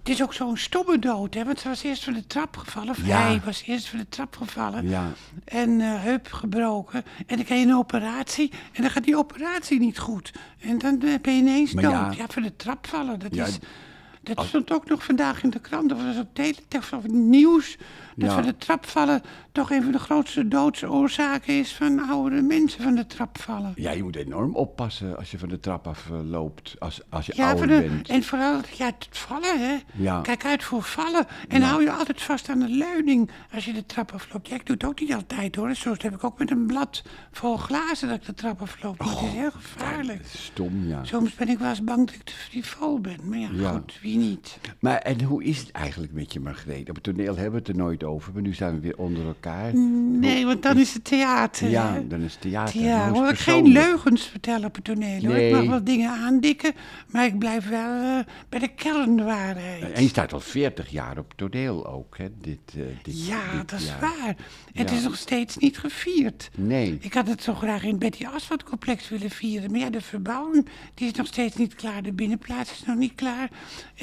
Het 0.04 0.12
is 0.12 0.22
ook 0.22 0.34
zo'n 0.34 0.56
stomme 0.56 0.98
dood, 0.98 1.34
hè? 1.34 1.44
Want 1.44 1.60
ze 1.60 1.68
was 1.68 1.82
eerst 1.82 2.04
van 2.04 2.12
de 2.12 2.26
trap 2.26 2.56
gevallen. 2.56 2.90
Of 2.90 3.06
Ja. 3.06 3.20
hij 3.20 3.40
was 3.44 3.62
eerst 3.66 3.88
van 3.88 3.98
de 3.98 4.08
trap 4.08 4.36
gevallen. 4.36 4.88
Ja. 4.88 5.12
En 5.44 5.80
eh 5.80 6.02
heup 6.02 6.32
gebroken. 6.32 7.04
En 7.26 7.36
dan 7.36 7.44
krijg 7.44 7.60
je 7.62 7.66
een 7.68 7.74
operatie. 7.76 8.50
En 8.72 8.82
dan 8.82 8.90
gaat 8.90 9.04
die 9.04 9.16
operatie 9.16 9.78
niet 9.80 9.98
goed. 9.98 10.32
En 10.60 10.78
dan 10.78 11.02
eh, 11.02 11.14
ben 11.22 11.34
je 11.34 11.40
ineens 11.40 11.72
Maar 11.72 11.82
dood. 11.82 11.92
ja. 11.92 12.12
Ja, 12.16 12.24
van 12.28 12.42
de 12.42 12.56
trap 12.56 12.86
vallen. 12.86 13.18
Dat, 13.18 13.34
Ja, 13.34 13.46
is, 13.46 13.58
dat 14.24 14.44
stond 14.44 14.72
ook 14.72 14.88
nog 14.88 15.04
vandaag 15.04 15.42
in 15.42 15.50
de 15.50 15.58
krant. 15.60 15.92
Of 15.92 16.04
was 16.04 16.18
op 16.18 16.28
teletext 16.32 16.92
of 16.92 17.06
nieuws. 17.08 17.76
Dat 18.16 18.28
Ja. 18.28 18.34
van 18.34 18.44
de 18.44 18.56
trap 18.56 18.86
vallen 18.86 19.22
toch 19.52 19.70
een 19.70 19.82
van 19.82 19.92
de 19.92 19.98
grootste 19.98 20.48
doodsoorzaken 20.48 21.58
is 21.58 21.72
van 21.74 22.08
oudere 22.10 22.42
mensen 22.42 22.82
van 22.82 22.94
de 22.94 23.06
trap 23.06 23.38
vallen. 23.40 23.72
Ja, 23.76 23.90
je 23.90 24.02
moet 24.02 24.16
enorm 24.16 24.54
oppassen 24.54 25.16
als 25.16 25.30
je 25.30 25.38
van 25.38 25.48
de 25.48 25.60
trap 25.60 25.86
af 25.86 26.10
eh, 26.10 26.30
loopt. 26.30 26.76
Als, 26.78 27.00
als 27.08 27.26
je 27.26 27.32
Ja, 27.36 27.48
ouder 27.48 27.66
de- 27.66 27.80
bent. 27.88 28.08
en 28.08 28.22
vooral 28.22 28.60
ja, 28.76 28.86
het 28.86 29.08
vallen, 29.10 29.58
hè. 29.68 29.76
Ja. 29.92 30.20
Kijk 30.20 30.44
uit 30.44 30.64
voor 30.64 30.82
vallen. 30.82 31.26
En 31.48 31.62
hou 31.62 31.82
je 31.82 31.90
altijd 31.92 32.22
vast 32.22 32.48
aan 32.48 32.58
de 32.58 32.68
leuning 32.68 33.30
als 33.54 33.64
je 33.64 33.72
de 33.72 33.86
trap 33.86 34.12
afloopt. 34.12 34.48
Ja, 34.48 34.54
ik 34.54 34.66
doe 34.66 34.76
het 34.76 34.84
ook 34.84 35.00
niet 35.00 35.14
altijd, 35.14 35.56
hoor. 35.56 35.74
Soms 35.74 36.02
heb 36.02 36.14
ik 36.14 36.24
ook 36.24 36.38
met 36.38 36.50
een 36.50 36.66
blad 36.66 37.02
vol 37.32 37.56
glazen 37.56 38.08
dat 38.08 38.16
ik 38.16 38.24
de 38.26 38.34
trap 38.34 38.62
afloop. 38.62 38.98
Maar 38.98 39.08
het 39.08 39.18
is 39.22 39.28
heel 39.32 39.50
gevaarlijk. 39.50 40.24
Stom, 40.26 40.86
ja. 40.88 41.04
Soms 41.04 41.34
ben 41.34 41.48
ik 41.48 41.58
wel 41.58 41.68
eens 41.68 41.84
bang 41.84 42.06
dat 42.06 42.14
ik 42.14 42.22
te 42.22 42.32
frivol 42.32 43.00
ben. 43.00 43.18
Maar 43.28 43.38
ja, 43.38 43.48
Ja. 43.52 43.70
goed, 43.70 43.98
wie 44.02 44.13
niet? 44.16 44.58
Maar 44.80 44.98
en 44.98 45.22
hoe 45.22 45.44
is 45.44 45.58
het 45.58 45.70
eigenlijk 45.70 46.12
met 46.12 46.32
je, 46.32 46.40
Margreet? 46.40 46.88
Op 46.88 46.94
het 46.94 47.04
toneel 47.04 47.34
hebben 47.34 47.52
we 47.52 47.58
het 47.58 47.68
er 47.68 47.76
nooit 47.76 48.04
over, 48.04 48.32
maar 48.32 48.42
nu 48.42 48.54
zijn 48.54 48.74
we 48.74 48.80
weer 48.80 48.96
onder 48.98 49.26
elkaar. 49.26 49.74
Nee, 49.76 50.46
want 50.46 50.62
dan 50.62 50.78
is 50.78 50.94
het 50.94 51.04
theater, 51.04 51.68
Ja, 51.70 52.00
dan 52.08 52.20
is 52.20 52.32
het 52.32 52.40
theater. 52.40 52.80
Ja, 52.80 53.10
hoor 53.10 53.28
ik 53.28 53.38
geen 53.38 53.66
leugens 53.66 54.22
vertellen 54.26 54.66
op 54.66 54.74
het 54.74 54.84
toneel. 54.84 55.20
Hoor. 55.20 55.32
Nee. 55.34 55.48
Ik 55.48 55.54
mag 55.54 55.66
wel 55.66 55.84
dingen 55.84 56.10
aandikken, 56.10 56.72
maar 57.10 57.24
ik 57.26 57.38
blijf 57.38 57.68
wel 57.68 58.00
eh, 58.02 58.18
bij 58.48 58.58
de 58.58 58.68
kernwaarheid. 58.68 59.92
En 59.92 60.02
je 60.02 60.08
staat 60.08 60.32
al 60.32 60.40
40 60.40 60.88
jaar 60.90 61.18
op 61.18 61.32
toneel 61.36 61.86
ook, 61.86 62.18
hè? 62.18 62.26
Dit, 62.40 62.58
eh, 62.76 62.82
dit, 63.02 63.26
Ja, 63.26 63.52
dit 63.58 63.70
dat 63.70 63.80
is 63.80 63.86
jaar. 63.86 64.00
waar. 64.00 64.36
Het 64.72 64.90
Ja. 64.90 64.96
is 64.96 65.02
nog 65.02 65.16
steeds 65.16 65.56
niet 65.56 65.78
gevierd. 65.78 66.50
Nee. 66.56 66.96
Ik 67.00 67.14
had 67.14 67.28
het 67.28 67.42
zo 67.42 67.54
graag 67.54 67.82
in 67.82 67.88
het 67.90 67.98
Betty 67.98 68.26
Asphalt 68.26 68.62
complex 68.64 69.08
willen 69.08 69.30
vieren. 69.30 69.70
Maar 69.70 69.80
ja, 69.80 69.90
de 69.90 70.00
verbouwing 70.00 70.66
die 70.94 71.06
is 71.08 71.12
nog 71.16 71.26
steeds 71.26 71.56
niet 71.56 71.74
klaar. 71.74 72.02
De 72.02 72.12
binnenplaats 72.12 72.72
is 72.72 72.82
nog 72.86 72.96
niet 72.96 73.14
klaar. 73.14 73.48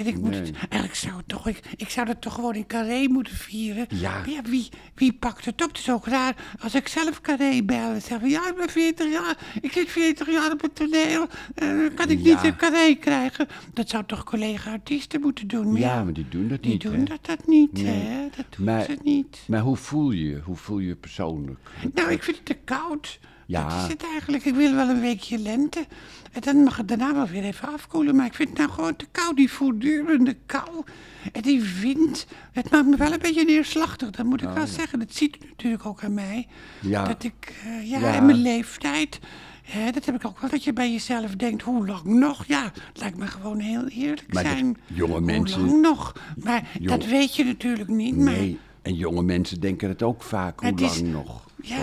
En 0.02 0.08
ik 0.08 0.18
moet 0.22 0.36
het... 0.36 0.52
Eigenlijk 0.58 0.96
zou 0.96 1.16
het 1.18 1.28
toch... 1.28 1.48
Ik, 1.48 1.60
ik 1.76 1.90
zou 1.90 2.06
dat 2.06 2.22
toch 2.22 2.34
gewoon 2.34 2.56
in 2.56 2.68
Carré 2.68 3.08
moeten 3.08 3.36
vieren. 3.36 3.86
Ja. 3.90 4.22
Wie, 4.44 4.70
wie 4.96 5.14
pakt 5.14 5.46
het 5.46 5.62
op? 5.64 5.68
Het 5.68 5.78
is 5.78 5.90
ook 5.92 6.06
raar 6.06 6.36
als 6.60 6.76
ik 6.76 6.88
zelf 6.88 7.22
Carré 7.22 7.64
bel 7.64 7.92
en 7.94 8.02
zeg 8.02 8.20
van... 8.20 8.30
Ja, 8.30 8.48
ik 8.50 8.56
ben 8.56 8.70
40 8.70 9.12
jaar. 9.12 9.38
Ik 9.62 9.72
zit 9.72 9.90
40 9.90 10.32
jaar 10.32 10.52
op 10.52 10.62
het 10.62 10.76
toneel. 10.76 11.28
eh, 11.56 11.70
kan 11.96 12.10
ik 12.10 12.20
niet 12.24 12.44
een 12.44 12.56
Carré 12.56 12.96
krijgen? 12.96 13.48
Dat 13.74 13.90
zou 13.90 14.04
toch 14.06 14.24
collega-artiesten 14.24 15.22
moeten 15.22 15.48
doen? 15.48 15.72
Maar 15.72 15.80
Ja, 15.82 16.04
maar 16.04 16.14
die 16.14 16.26
doen 16.30 16.48
dat 16.48 16.62
die 16.64 16.72
niet, 16.72 16.82
doen 16.82 16.94
hè? 16.96 17.04
dat, 17.04 17.26
dat 17.26 17.48
niet, 17.48 17.72
Nee. 17.72 17.86
hè? 17.86 18.28
Dat 18.36 18.46
doen 18.58 18.66
Maar- 18.66 18.84
ze 18.84 18.98
niet. 19.04 19.44
Maar 19.48 19.60
hoe 19.62 19.76
voel 19.78 20.12
je 20.12 20.24
je? 20.30 20.40
Hoe 20.44 20.56
voel 20.56 20.80
je 20.80 20.88
je 20.88 20.96
persoonlijk? 20.96 21.60
Nou, 21.94 22.12
ik 22.12 22.24
vind 22.24 22.38
het 22.38 22.46
te 22.46 22.58
koud. 22.64 23.20
Ja. 23.52 23.70
Dat 23.70 23.84
is 23.84 23.88
het 23.88 24.04
eigenlijk. 24.04 24.46
Ik 24.46 24.56
wil 24.56 24.74
wel 24.76 24.90
een 24.90 25.02
weekje 25.02 25.38
lente. 25.38 25.86
En 26.32 26.42
dan 26.42 26.56
mag 26.64 26.78
het 26.78 26.88
daarna 26.88 27.14
wel 27.14 27.28
weer 27.28 27.44
even 27.44 27.74
afkoelen. 27.74 28.16
Maar 28.16 28.26
ik 28.26 28.34
vind 28.34 28.50
het 28.50 28.58
nou 28.58 28.70
gewoon 28.72 28.96
te 28.96 29.06
koud. 29.12 29.36
Die 29.36 29.52
voortdurende 29.52 30.38
kou. 30.46 30.84
En 31.32 31.42
die 31.42 31.64
wind. 31.82 32.26
Het 32.52 32.70
maakt 32.72 32.86
me 32.88 32.96
wel 32.96 33.12
een 33.14 33.20
beetje 33.20 33.46
neerslachtig. 33.46 34.10
Dat 34.10 34.26
moet 34.26 34.42
ik 34.42 34.50
wel 34.50 34.68
zeggen. 34.68 35.00
Dat 35.00 35.14
ziet 35.14 35.36
u 35.36 35.48
natuurlijk 35.50 35.86
ook 35.86 36.04
aan 36.04 36.14
mij. 36.14 36.48
Oh, 36.84 36.90
Ja. 36.90 37.04
Dat 37.04 37.24
ik, 37.24 37.56
eh, 37.64 37.90
ja, 37.90 38.00
Ja. 38.00 38.14
en 38.14 38.26
mijn 38.26 38.38
leeftijd. 38.42 39.20
Hè, 39.64 39.92
dat 39.92 40.06
heb 40.06 40.16
ik 40.16 40.26
ook 40.26 40.40
wel. 40.40 40.50
Dat 40.50 40.64
je 40.64 40.74
bij 40.74 40.92
jezelf 40.92 41.36
denkt, 41.36 41.62
hoe 41.62 41.88
lang 41.88 42.04
nog? 42.04 42.46
Ja, 42.48 42.64
het 42.64 43.00
lijkt 43.00 43.18
me 43.18 43.28
gewoon 43.28 43.60
heel 43.60 43.88
eerlijk 43.88 44.34
Maar 44.34 44.44
dat 44.44 44.52
zijn. 44.52 44.78
jonge 44.94 45.22
mensen- 45.22 45.60
Hoe 45.62 45.70
lang 45.70 45.82
nog? 45.82 46.16
Maar 46.44 46.70
dat 46.82 47.06
weet 47.06 47.36
je 47.36 47.44
natuurlijk 47.44 47.90
niet. 47.90 48.16
Maar 48.18 48.34
Nee, 48.34 48.60
en 48.82 48.96
jonge 48.96 49.24
mensen 49.24 49.60
denken 49.60 49.90
het 49.90 50.04
ook 50.04 50.24
vaak. 50.24 50.60
Hoe 50.60 50.72
is- 50.76 51.00
lang 51.00 51.12
nog? 51.12 51.46
Ja, 51.62 51.78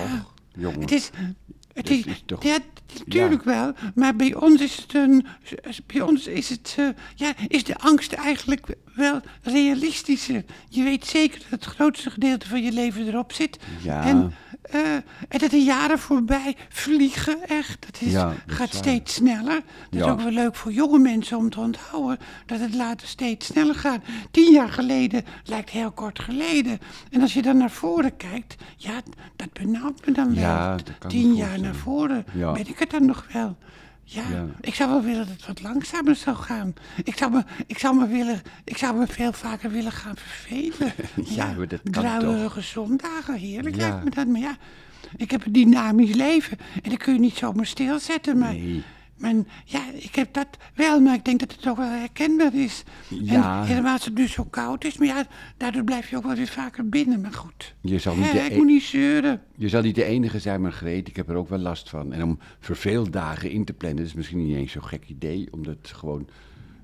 Toch? 0.61 0.75
Het 0.81 0.93
is... 0.93 1.11
tead, 1.83 2.63
Ja, 2.93 2.99
natuurlijk 3.07 3.43
wel. 3.45 3.73
Maar 3.95 4.17
bij 4.17 4.35
ons 4.35 4.61
is 4.61 4.77
het 4.77 4.95
een... 4.95 5.27
Bij 5.87 6.01
ons 6.01 6.27
is 6.27 6.49
het... 6.49 6.75
eh, 6.79 6.89
ja, 7.15 7.33
is 7.49 7.65
de 7.65 7.79
angst 7.79 8.13
eigenlijk 8.13 8.67
wel 8.95 9.21
realistischer. 9.43 10.45
Je 10.69 10.83
weet 10.83 11.07
zeker 11.07 11.39
dat 11.39 11.51
het 11.51 11.65
grootste 11.75 12.11
gedeelte 12.11 12.49
van 12.49 12.63
je 12.63 12.73
leven 12.73 13.07
erop 13.07 13.33
zit. 13.33 13.59
Ja. 13.83 14.03
En, 14.05 14.33
eh, 14.63 14.93
en 15.29 15.39
dat 15.39 15.51
de 15.51 15.63
jaren 15.63 15.99
voorbij 15.99 16.57
vliegen, 16.69 17.49
echt. 17.49 17.87
Dat 17.87 18.01
is, 18.01 18.13
Ja, 18.13 18.25
dat 18.25 18.35
is 18.47 18.55
gaat 18.55 18.75
steeds 18.75 19.15
sneller. 19.15 19.61
Dat 19.91 20.01
is 20.01 20.07
ook 20.07 20.21
wel 20.21 20.31
leuk 20.33 20.55
voor 20.57 20.73
jonge 20.73 20.99
mensen 20.99 21.37
om 21.37 21.51
te 21.51 21.61
onthouden. 21.61 22.19
Dat 22.47 22.61
het 22.61 22.75
later 22.75 23.09
steeds 23.09 23.47
sneller 23.47 23.75
gaat. 23.75 24.01
Tien 24.31 24.53
jaar 24.53 24.69
geleden 24.69 25.25
lijkt 25.45 25.71
heel 25.71 25.91
kort 25.93 26.19
geleden. 26.19 26.79
En 27.11 27.21
als 27.21 27.33
je 27.35 27.43
dan 27.43 27.57
naar 27.57 27.71
voren 27.71 28.17
kijkt, 28.17 28.55
ja, 28.77 29.01
dat 29.37 29.53
benauwt 29.53 30.07
me 30.07 30.13
dan 30.13 30.35
wel. 30.35 30.77
Tien 31.09 31.35
jaar 31.35 31.61
naar 31.61 31.75
voren, 31.75 32.25
Ja. 32.35 32.53
weet 32.53 32.69
ik 32.81 32.91
het 32.91 32.91
dan 33.01 33.07
nog 33.07 33.27
wel. 33.33 33.57
Ja, 34.05 34.23
Ja. 34.31 34.47
ik 34.61 34.75
zou 34.75 34.91
wel 34.91 35.03
willen 35.03 35.27
dat 35.27 35.37
het 35.37 35.47
wat 35.47 35.63
langzamer 35.63 36.15
zou 36.17 36.37
gaan. 36.37 36.75
Ik 37.05 37.17
zou 37.19 37.31
me, 37.33 37.45
ik 37.67 37.79
zou 37.79 37.97
me, 37.97 38.07
willen, 38.07 38.43
ik 38.65 38.77
zou 38.77 38.97
me 38.99 39.07
veel 39.07 39.33
vaker 39.33 39.71
willen 39.71 39.93
gaan 39.93 40.17
vervelen. 40.17 40.93
Ja, 41.37 41.53
maar 41.57 41.69
dat 41.69 41.81
kan 41.91 41.93
Druilerige 42.03 42.61
zondagen, 42.61 43.35
heerlijk 43.35 43.77
Ja. 43.77 43.89
lijkt 43.89 44.05
me 44.05 44.11
dat. 44.11 44.27
Maar 44.27 44.41
ja, 44.41 44.57
ik 45.17 45.31
heb 45.31 45.47
een 45.47 45.53
dynamisch 45.53 46.15
leven. 46.15 46.59
En 46.83 46.89
dan 46.89 46.97
kun 46.99 47.13
je 47.13 47.19
niet 47.21 47.37
zomaar 47.37 47.67
stilzetten. 47.67 48.39
Maar 48.39 48.53
Nee. 48.53 48.83
Maar 49.19 49.35
ja, 49.65 49.81
ik 49.95 50.15
heb 50.15 50.33
dat 50.35 50.47
wel, 50.75 51.01
maar 51.01 51.15
ik 51.15 51.25
denk 51.25 51.41
dat 51.41 51.53
het 51.53 51.69
ook 51.69 51.77
wel 51.77 51.89
herkenbaar 51.91 52.55
is. 52.55 52.83
Ja. 53.09 53.61
En 53.61 53.67
helemaal 53.67 53.93
als 53.93 54.05
het 54.05 54.17
dus 54.17 54.33
zo 54.33 54.45
koud 54.45 54.85
is. 54.85 54.99
Maar 54.99 55.07
ja, 55.09 55.27
daardoor 55.57 55.85
blijf 55.85 56.11
je 56.11 56.17
ook 56.17 56.23
wel 56.25 56.35
weer 56.35 56.47
vaker 56.47 56.89
binnen. 56.89 57.21
Maar 57.21 57.33
goed. 57.33 57.75
Je 57.81 57.99
zal 57.99 58.17
niet 58.17 58.25
Hè, 58.25 58.33
de 58.33 58.39
ik 58.45 58.51
e- 58.53 58.57
moet 58.57 58.67
niet 58.67 58.83
zeuren. 58.83 59.43
Je 59.57 59.69
zal 59.69 59.83
niet 59.83 59.95
de 59.95 60.05
enige 60.05 60.39
zijn, 60.39 60.61
Margreet. 60.63 61.09
Ik 61.09 61.17
heb 61.17 61.29
er 61.29 61.37
ook 61.37 61.49
wel 61.49 61.59
last 61.59 61.89
van. 61.91 62.13
En 62.13 62.23
om 62.23 62.39
verveeld 62.61 63.13
dagen 63.13 63.51
in 63.51 63.65
te 63.65 63.73
plannen 63.73 64.05
is 64.05 64.15
misschien 64.15 64.47
niet 64.47 64.57
eens 64.57 64.73
zo'n 64.73 64.85
gek 64.85 65.05
idee. 65.09 65.49
Omdat 65.51 65.77
gewoon... 65.83 66.29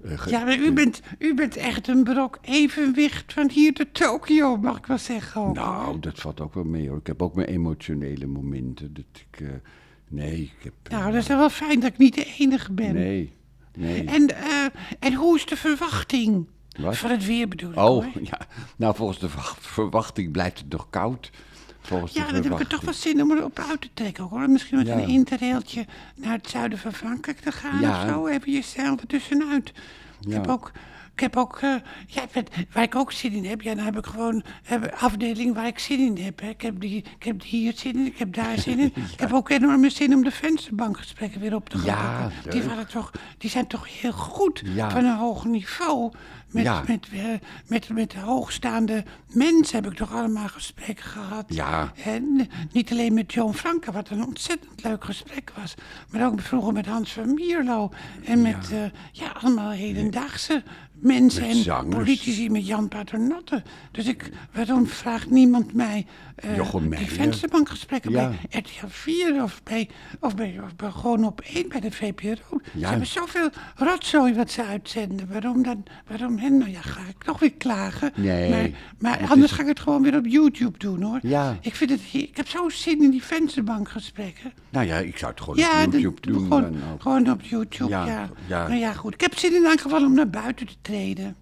eh, 0.05 0.27
Ja, 0.27 0.45
maar 0.45 0.59
u 0.59 0.73
bent, 0.73 1.01
u 1.19 1.35
bent 1.35 1.57
echt 1.57 1.89
een 1.89 2.05
brok 2.05 2.39
evenwicht 2.43 3.33
van 3.33 3.51
hier 3.51 3.73
tot 3.75 3.95
Tokio, 3.95 4.57
mag 4.57 4.77
ik 4.79 4.87
wel 4.87 4.99
zeggen. 4.99 5.41
ook. 5.41 5.55
Nou, 5.55 6.01
dat 6.01 6.21
valt 6.21 6.41
ook 6.41 6.55
wel 6.55 6.65
mee 6.65 6.89
hoor. 6.89 6.99
Ik 6.99 7.07
heb 7.07 7.23
ook 7.23 7.35
mijn 7.35 7.49
emotionele 7.49 8.27
momenten. 8.27 8.95
Dat 8.95 9.05
ik... 9.31 9.41
eh, 9.41 9.49
nee, 10.09 10.41
ik 10.59 10.65
heb... 10.65 10.73
Nou, 10.91 11.13
dat 11.13 11.23
is 11.23 11.27
wel 11.29 11.51
fijn 11.51 11.81
dat 11.81 11.91
ik 11.93 11.99
niet 11.99 12.15
de 12.15 12.35
enige 12.39 12.73
ben. 12.73 12.95
Nee, 12.95 13.33
nee. 13.77 14.05
En, 14.05 14.37
eh, 14.37 14.65
en 14.99 15.15
hoe 15.15 15.37
is 15.37 15.47
de 15.47 15.57
verwachting? 15.57 16.47
Wat? 16.81 16.97
Van 16.97 17.11
het 17.11 17.25
weer 17.27 17.49
bedoel 17.49 17.71
ik 17.71 17.77
Oh, 17.77 17.85
hoor. 17.85 18.07
ja. 18.31 18.41
Nou, 18.77 18.95
volgens 18.95 19.19
de 19.19 19.29
verwacht- 19.29 19.67
verwachting 19.67 20.33
blijft 20.33 20.59
het 20.59 20.69
nog 20.69 20.87
koud. 20.91 21.31
Volgens 21.81 22.13
Ja, 22.13 22.25
dan 22.25 22.35
heb 22.35 22.45
ik 22.53 22.59
er 22.61 22.67
toch 22.67 22.81
wel 22.81 22.95
zin 22.95 23.23
om 23.23 23.31
erop 23.31 23.59
uit 23.71 23.81
te 23.81 23.89
trekken 23.95 24.25
hoor. 24.25 24.49
Misschien 24.51 24.79
met 24.79 24.87
Ja. 24.87 24.95
een 24.99 25.09
interrailtje 25.09 25.87
naar 26.17 26.33
het 26.37 26.49
zuiden 26.49 26.79
van 26.79 26.93
Frankrijk 26.93 27.39
te 27.41 27.53
gaan 27.53 27.81
Ja. 27.81 28.03
of 28.03 28.09
zo. 28.09 28.27
Even 28.27 28.53
jezelf 28.53 29.01
er 29.01 29.07
tussenuit. 29.07 29.73
Ik 30.27 30.33
heb 30.33 30.49
ook... 30.49 30.73
Ik 31.15 31.21
heb 31.21 31.37
ook, 31.37 31.59
eh, 31.63 31.75
met- 32.35 32.51
waar 32.73 32.83
ik 32.83 32.95
ook 32.95 33.13
zin 33.13 33.33
in 33.33 33.45
heb, 33.45 33.61
ja, 33.63 33.75
dan 33.75 33.85
heb 33.85 33.97
ik 33.99 34.07
gewoon 34.07 34.43
heb 34.63 34.83
een 34.83 34.95
afdeling 34.95 35.55
waar 35.55 35.67
ik 35.67 35.79
zin 35.79 35.99
in 36.17 36.25
heb. 36.25 36.41
Hè. 36.41 36.49
Ik, 36.49 36.61
heb 36.61 36.81
die, 36.81 36.97
ik 37.17 37.23
heb 37.23 37.43
hier 37.43 37.73
zin 37.77 37.97
in, 37.97 38.07
ik 38.07 38.19
heb 38.19 38.35
daar 38.35 38.59
zin 38.59 38.79
in. 38.79 38.93
Ik 39.15 39.21
heb 39.21 39.33
ook 39.33 39.49
enorme 39.51 39.91
zin 39.91 40.15
om 40.15 40.23
de 40.25 40.31
vensterbankgesprekken 40.31 41.41
weer 41.41 41.55
op 41.55 41.69
te 41.69 41.79
gaan 41.79 41.87
Ja, 41.87 42.31
pakken. 42.33 42.51
Die, 42.51 42.63
waren 42.63 42.87
toch, 42.89 43.11
die 43.39 43.51
zijn 43.51 43.67
toch 43.67 44.01
heel 44.01 44.13
goed, 44.13 44.63
Ja. 44.65 44.91
van 44.91 45.05
een 45.05 45.17
hoog 45.17 45.45
niveau. 45.45 46.13
Met, 46.51 46.65
Ja. 46.65 46.83
met, 46.87 47.09
eh, 47.13 47.25
met, 47.67 47.89
met 47.89 48.15
hoogstaande 48.15 49.05
mensen 49.33 49.83
heb 49.83 49.93
ik 49.93 49.97
toch 49.99 50.13
allemaal 50.13 50.49
gesprekken 50.49 51.05
gehad. 51.05 51.45
Ja. 51.49 51.93
En 52.05 52.35
eh, 52.51 52.57
niet 52.73 52.91
alleen 52.91 53.15
met 53.15 53.33
Joan 53.33 53.55
Franke, 53.55 53.93
wat 53.93 54.09
een 54.11 54.25
ontzettend 54.25 54.83
leuk 54.83 55.05
gesprek 55.05 55.53
was. 55.57 55.75
Maar 56.11 56.27
ook 56.27 56.41
vroeger 56.41 56.73
met 56.73 56.87
Hans 56.87 57.13
van 57.13 57.35
Mierlo. 57.35 57.91
En 58.25 58.43
met 58.43 58.69
ja, 58.71 58.91
ja 59.13 59.33
allemaal 59.43 59.71
hedendaagse 59.71 60.63
mensen 60.95 61.47
Met 61.47 61.67
en 61.69 61.89
politici 61.89 62.51
met 62.51 62.67
Jan 62.67 62.89
Paternotte. 62.89 63.63
Dus 63.91 64.07
ik, 64.07 64.31
waarom 64.53 64.87
vraagt 64.87 65.31
niemand 65.31 65.73
mij 65.75 66.07
Jochem 66.57 66.89
die 66.91 67.11
vensterbankgesprekken 67.11 68.11
Ja. 68.11 68.29
bij 68.51 68.61
RTL 68.61 68.87
4 68.89 69.43
of 69.43 69.63
bij, 69.63 69.89
of 70.21 70.35
bij, 70.37 70.61
of 70.65 70.77
bij 70.77 70.91
gewoon 70.91 71.25
op 71.25 71.41
1 71.41 71.69
bij 71.69 71.81
de 71.81 71.91
VPRO? 71.91 72.61
Ze 72.79 72.87
hebben 72.87 73.07
zoveel 73.07 73.49
rotzooi 73.77 74.35
wat 74.35 74.51
ze 74.51 74.65
uitzenden. 74.65 75.29
Waarom 75.33 75.63
dan? 75.63 75.83
Waarom 76.09 76.39
hen? 76.39 76.59
Nou 76.59 76.71
ja, 76.71 76.81
ga 76.81 77.01
ik 77.09 77.23
toch 77.25 77.39
weer 77.39 77.53
klagen. 77.55 78.13
Nee, 78.17 78.75
Maar, 78.99 79.19
anders 79.29 79.51
is- 79.51 79.57
ga 79.57 79.63
ik 79.63 79.69
het 79.69 79.81
gewoon 79.81 80.03
weer 80.03 80.17
op 80.17 80.27
YouTube 80.27 80.79
doen 80.79 81.03
hoor. 81.03 81.19
Ja. 81.23 81.59
Ik, 81.61 81.75
vind 81.75 81.91
het, 81.91 82.01
he- 82.13 82.19
ik 82.19 82.37
heb 82.37 82.49
zo 82.49 82.69
zin 82.69 83.03
in 83.03 83.11
die 83.11 83.23
vensterbankgesprekken. 83.25 84.53
Nou 84.71 84.87
ja, 84.87 84.97
ik 84.97 85.19
zou 85.19 85.31
het 85.31 85.41
gewoon 85.41 85.57
Ja, 85.59 85.85
op 85.85 85.91
de- 85.93 86.01
YouTube 86.01 86.33
doen. 86.33 86.47
gewoon, 86.99 87.31
op 87.31 87.43
YouTube, 87.43 87.91
Ja, 87.91 88.07
ja. 88.07 88.29
ja. 88.47 88.67
Nou 88.69 88.79
ja, 88.81 88.93
goed. 88.93 89.15
Ik 89.15 89.21
heb 89.21 89.39
zin 89.39 89.55
in 89.55 89.65
elk 89.65 89.81
geval 89.81 90.05
om 90.05 90.15
naar 90.15 90.31
buiten 90.31 90.67
te 90.67 90.77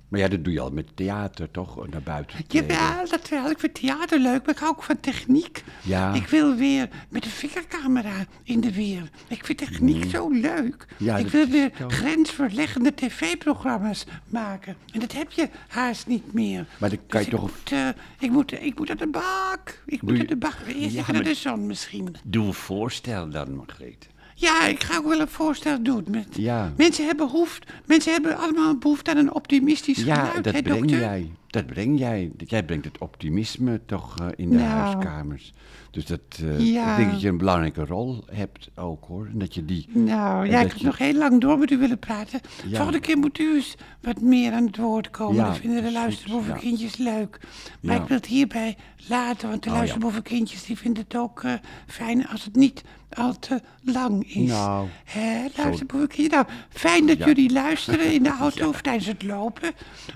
Maar 0.08 0.20
ja, 0.20 0.28
dat 0.28 0.44
doe 0.44 0.52
je 0.52 0.60
al 0.60 0.70
met 0.70 0.86
theater, 0.96 1.50
toch? 1.50 1.88
Naar 1.90 2.02
buiten 2.02 2.46
treden. 2.46 2.76
Jawel, 2.76 3.08
dat 3.08 3.28
wel. 3.28 3.50
Ik 3.50 3.58
vind 3.58 3.74
theater 3.74 4.18
leuk, 4.18 4.40
maar 4.46 4.54
ik 4.54 4.60
hou 4.60 4.72
ook 4.72 4.82
van 4.82 5.00
techniek. 5.00 5.64
Ja. 5.82 6.14
Ik 6.14 6.26
wil 6.26 6.54
weer 6.56 6.88
met 7.08 7.22
de 7.22 7.28
vingercamera 7.28 8.24
in 8.42 8.60
de 8.60 8.72
weer. 8.74 9.10
Ik 9.28 9.44
vind 9.46 9.58
techniek 9.58 10.04
zo 10.10 10.30
leuk. 10.30 10.86
Mm. 10.98 11.06
Ja, 11.06 11.16
ik 11.16 11.26
wil 11.28 11.46
weer 11.48 11.70
grensverleggende 11.88 12.94
tv-programma's 12.94 14.04
maken. 14.26 14.76
En 14.92 15.00
dat 15.00 15.12
heb 15.12 15.32
je 15.32 15.48
haast 15.68 16.06
niet 16.06 16.32
meer. 16.32 16.66
Maar 16.78 16.88
dan 16.88 16.98
kan 17.06 17.20
Dus 17.20 17.28
je 17.28 17.32
ik 17.32 17.38
toch- 17.40 17.50
Moet, 17.50 17.72
eh, 17.72 17.88
ik, 18.18 18.30
moet, 18.30 18.52
ik 18.52 18.78
moet 18.78 18.90
aan 18.90 18.96
de 18.96 19.06
bak. 19.06 19.82
Ik 19.86 20.02
moet 20.02 20.14
je- 20.14 20.20
aan 20.20 20.26
de 20.26 20.36
bak. 20.36 20.56
Eerst 20.66 20.76
Ja, 20.94 21.00
even 21.00 21.12
naar 21.14 21.22
maar- 21.22 21.32
de 21.32 21.38
zon 21.38 21.66
misschien. 21.66 22.14
Doe 22.24 22.46
een 22.46 22.54
voorstel 22.54 23.30
dan, 23.30 23.54
Margreet. 23.54 24.08
Ja, 24.34 24.66
ik 24.66 24.82
ga 24.82 24.96
ook 24.96 25.06
wel 25.08 25.20
een 25.20 25.28
voorstel 25.28 25.82
doen. 25.82 26.04
Met 26.10 26.26
Ja. 26.36 26.72
mensen, 26.76 27.06
hebben 27.06 27.26
behoefte, 27.26 27.66
mensen 27.86 28.12
hebben 28.12 28.36
allemaal 28.36 28.76
behoefte 28.76 29.10
aan 29.10 29.16
een 29.16 29.32
optimistisch 29.34 29.98
Ja, 30.04 30.14
geluid, 30.14 30.44
dat 30.44 30.54
hè, 30.54 30.62
breng 30.62 30.78
dokter? 30.80 30.98
jij. 31.00 31.30
Dat 31.52 31.66
breng 31.66 31.98
jij. 31.98 32.30
Jij 32.36 32.64
brengt 32.64 32.84
het 32.84 32.98
optimisme 32.98 33.80
toch 33.86 34.18
eh, 34.18 34.26
in 34.36 34.50
de 34.50 34.56
Nou. 34.56 34.68
huiskamers. 34.68 35.52
Dus 35.90 36.06
dat, 36.06 36.20
Ja. 36.58 36.90
ik 36.90 36.96
denk 36.96 37.10
dat 37.10 37.20
je 37.20 37.28
een 37.28 37.36
belangrijke 37.38 37.84
rol 37.84 38.24
hebt 38.32 38.70
ook, 38.74 39.04
hoor. 39.04 39.26
En 39.26 39.38
dat 39.38 39.54
je 39.54 39.64
die... 39.64 39.86
Nou, 39.92 40.44
en 40.44 40.50
ja, 40.50 40.60
ik 40.60 40.72
je- 40.72 40.84
nog 40.84 40.98
heel 40.98 41.14
lang 41.14 41.40
door 41.40 41.58
met 41.58 41.70
u 41.70 41.78
willen 41.78 41.98
praten. 41.98 42.40
Ja. 42.66 42.76
Volgende 42.76 43.00
keer 43.00 43.18
moet 43.18 43.38
u 43.38 43.54
eens 43.54 43.74
wat 44.00 44.20
meer 44.20 44.52
aan 44.52 44.66
het 44.66 44.76
woord 44.76 45.10
komen. 45.10 45.36
Ja, 45.36 45.46
dat 45.46 45.56
vinden 45.56 45.82
de 45.82 45.92
luisterboevenkindjes 45.92 46.96
leuk. 46.96 47.40
Maar 47.80 47.96
ik 47.96 48.06
wil 48.08 48.16
het 48.16 48.26
hierbij 48.26 48.76
laten, 49.08 49.48
want 49.48 49.62
de 49.62 49.68
Oh, 49.70 49.76
luisterboevenkindjes 49.76 50.64
die 50.64 50.78
vinden 50.78 51.02
het 51.02 51.16
ook 51.16 51.42
eh, 51.42 51.52
fijn 51.86 52.28
als 52.28 52.44
het 52.44 52.56
niet 52.56 52.82
al 53.12 53.38
te 53.38 53.60
lang 53.82 54.34
is. 54.34 54.48
Nou, 54.48 54.88
Hè, 55.04 55.46
luisterboevenkindjes. 55.56 56.32
Nou, 56.34 56.46
fijn 56.68 57.06
dat 57.06 57.18
jullie 57.18 57.52
luisteren 57.52 58.12
in 58.12 58.22
de 58.22 58.30
auto 58.40 58.68
of 58.68 58.80
tijdens 58.80 59.06
het 59.06 59.22
lopen. 59.22 59.70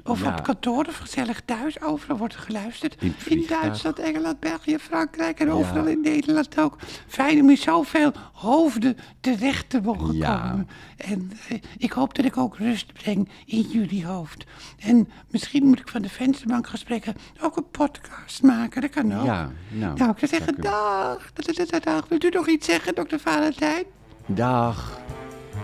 Of 0.04 0.22
op 0.26 0.42
kantoor 0.42 0.84
of 0.88 0.96
gezellig 0.96 1.25
thuis. 1.44 1.80
Overal 1.80 2.16
wordt 2.16 2.34
er 2.34 2.40
geluisterd. 2.40 2.96
In. 3.24 3.44
Duitsland, 3.48 3.98
Engeland, 3.98 4.40
België, 4.40 4.78
Frankrijk 4.78 5.40
en 5.40 5.46
Ja. 5.46 5.52
overal 5.52 5.86
in 5.86 6.00
Nederland 6.00 6.58
ook. 6.58 6.76
Fijn 7.06 7.40
om 7.40 7.50
in 7.50 7.56
zoveel 7.56 8.12
hoofden 8.32 8.96
terecht 9.20 9.70
te 9.70 9.80
mogen 9.80 10.14
Ja. 10.16 10.36
komen. 10.38 10.68
En 10.96 11.32
eh, 11.48 11.58
ik 11.76 11.92
hoop 11.92 12.14
dat 12.14 12.24
ik 12.24 12.36
ook 12.36 12.56
rust 12.56 12.92
breng 12.92 13.28
in 13.46 13.60
jullie 13.60 14.06
hoofd. 14.06 14.44
En 14.78 15.08
misschien 15.30 15.64
moet 15.66 15.80
ik 15.80 15.88
van 15.88 16.02
de 16.02 16.08
vensterbankgesprekken 16.08 17.14
ook 17.40 17.56
een 17.56 17.70
podcast 17.70 18.42
maken. 18.42 18.80
Dat 18.80 18.90
kan 18.90 19.18
ook. 19.18 19.24
Ja, 19.24 19.50
nou, 19.68 19.98
nou 19.98 20.10
ik 20.10 20.18
zou 20.18 20.26
zeggen, 20.32 20.60
dag. 20.60 21.32
Da- 21.34 21.52
da- 21.52 21.64
da- 21.64 21.78
dag. 21.78 22.08
Wilt 22.08 22.24
u 22.24 22.28
nog 22.28 22.48
iets 22.48 22.66
zeggen, 22.66 22.94
dokter 22.94 23.18
Valentijn? 23.18 23.84
Dag. 24.26 25.00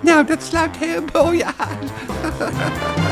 Nou, 0.02 0.26
dat 0.26 0.42
sluit 0.42 0.76
heel 0.76 1.04
mooi 1.12 1.40
aan. 1.42 1.78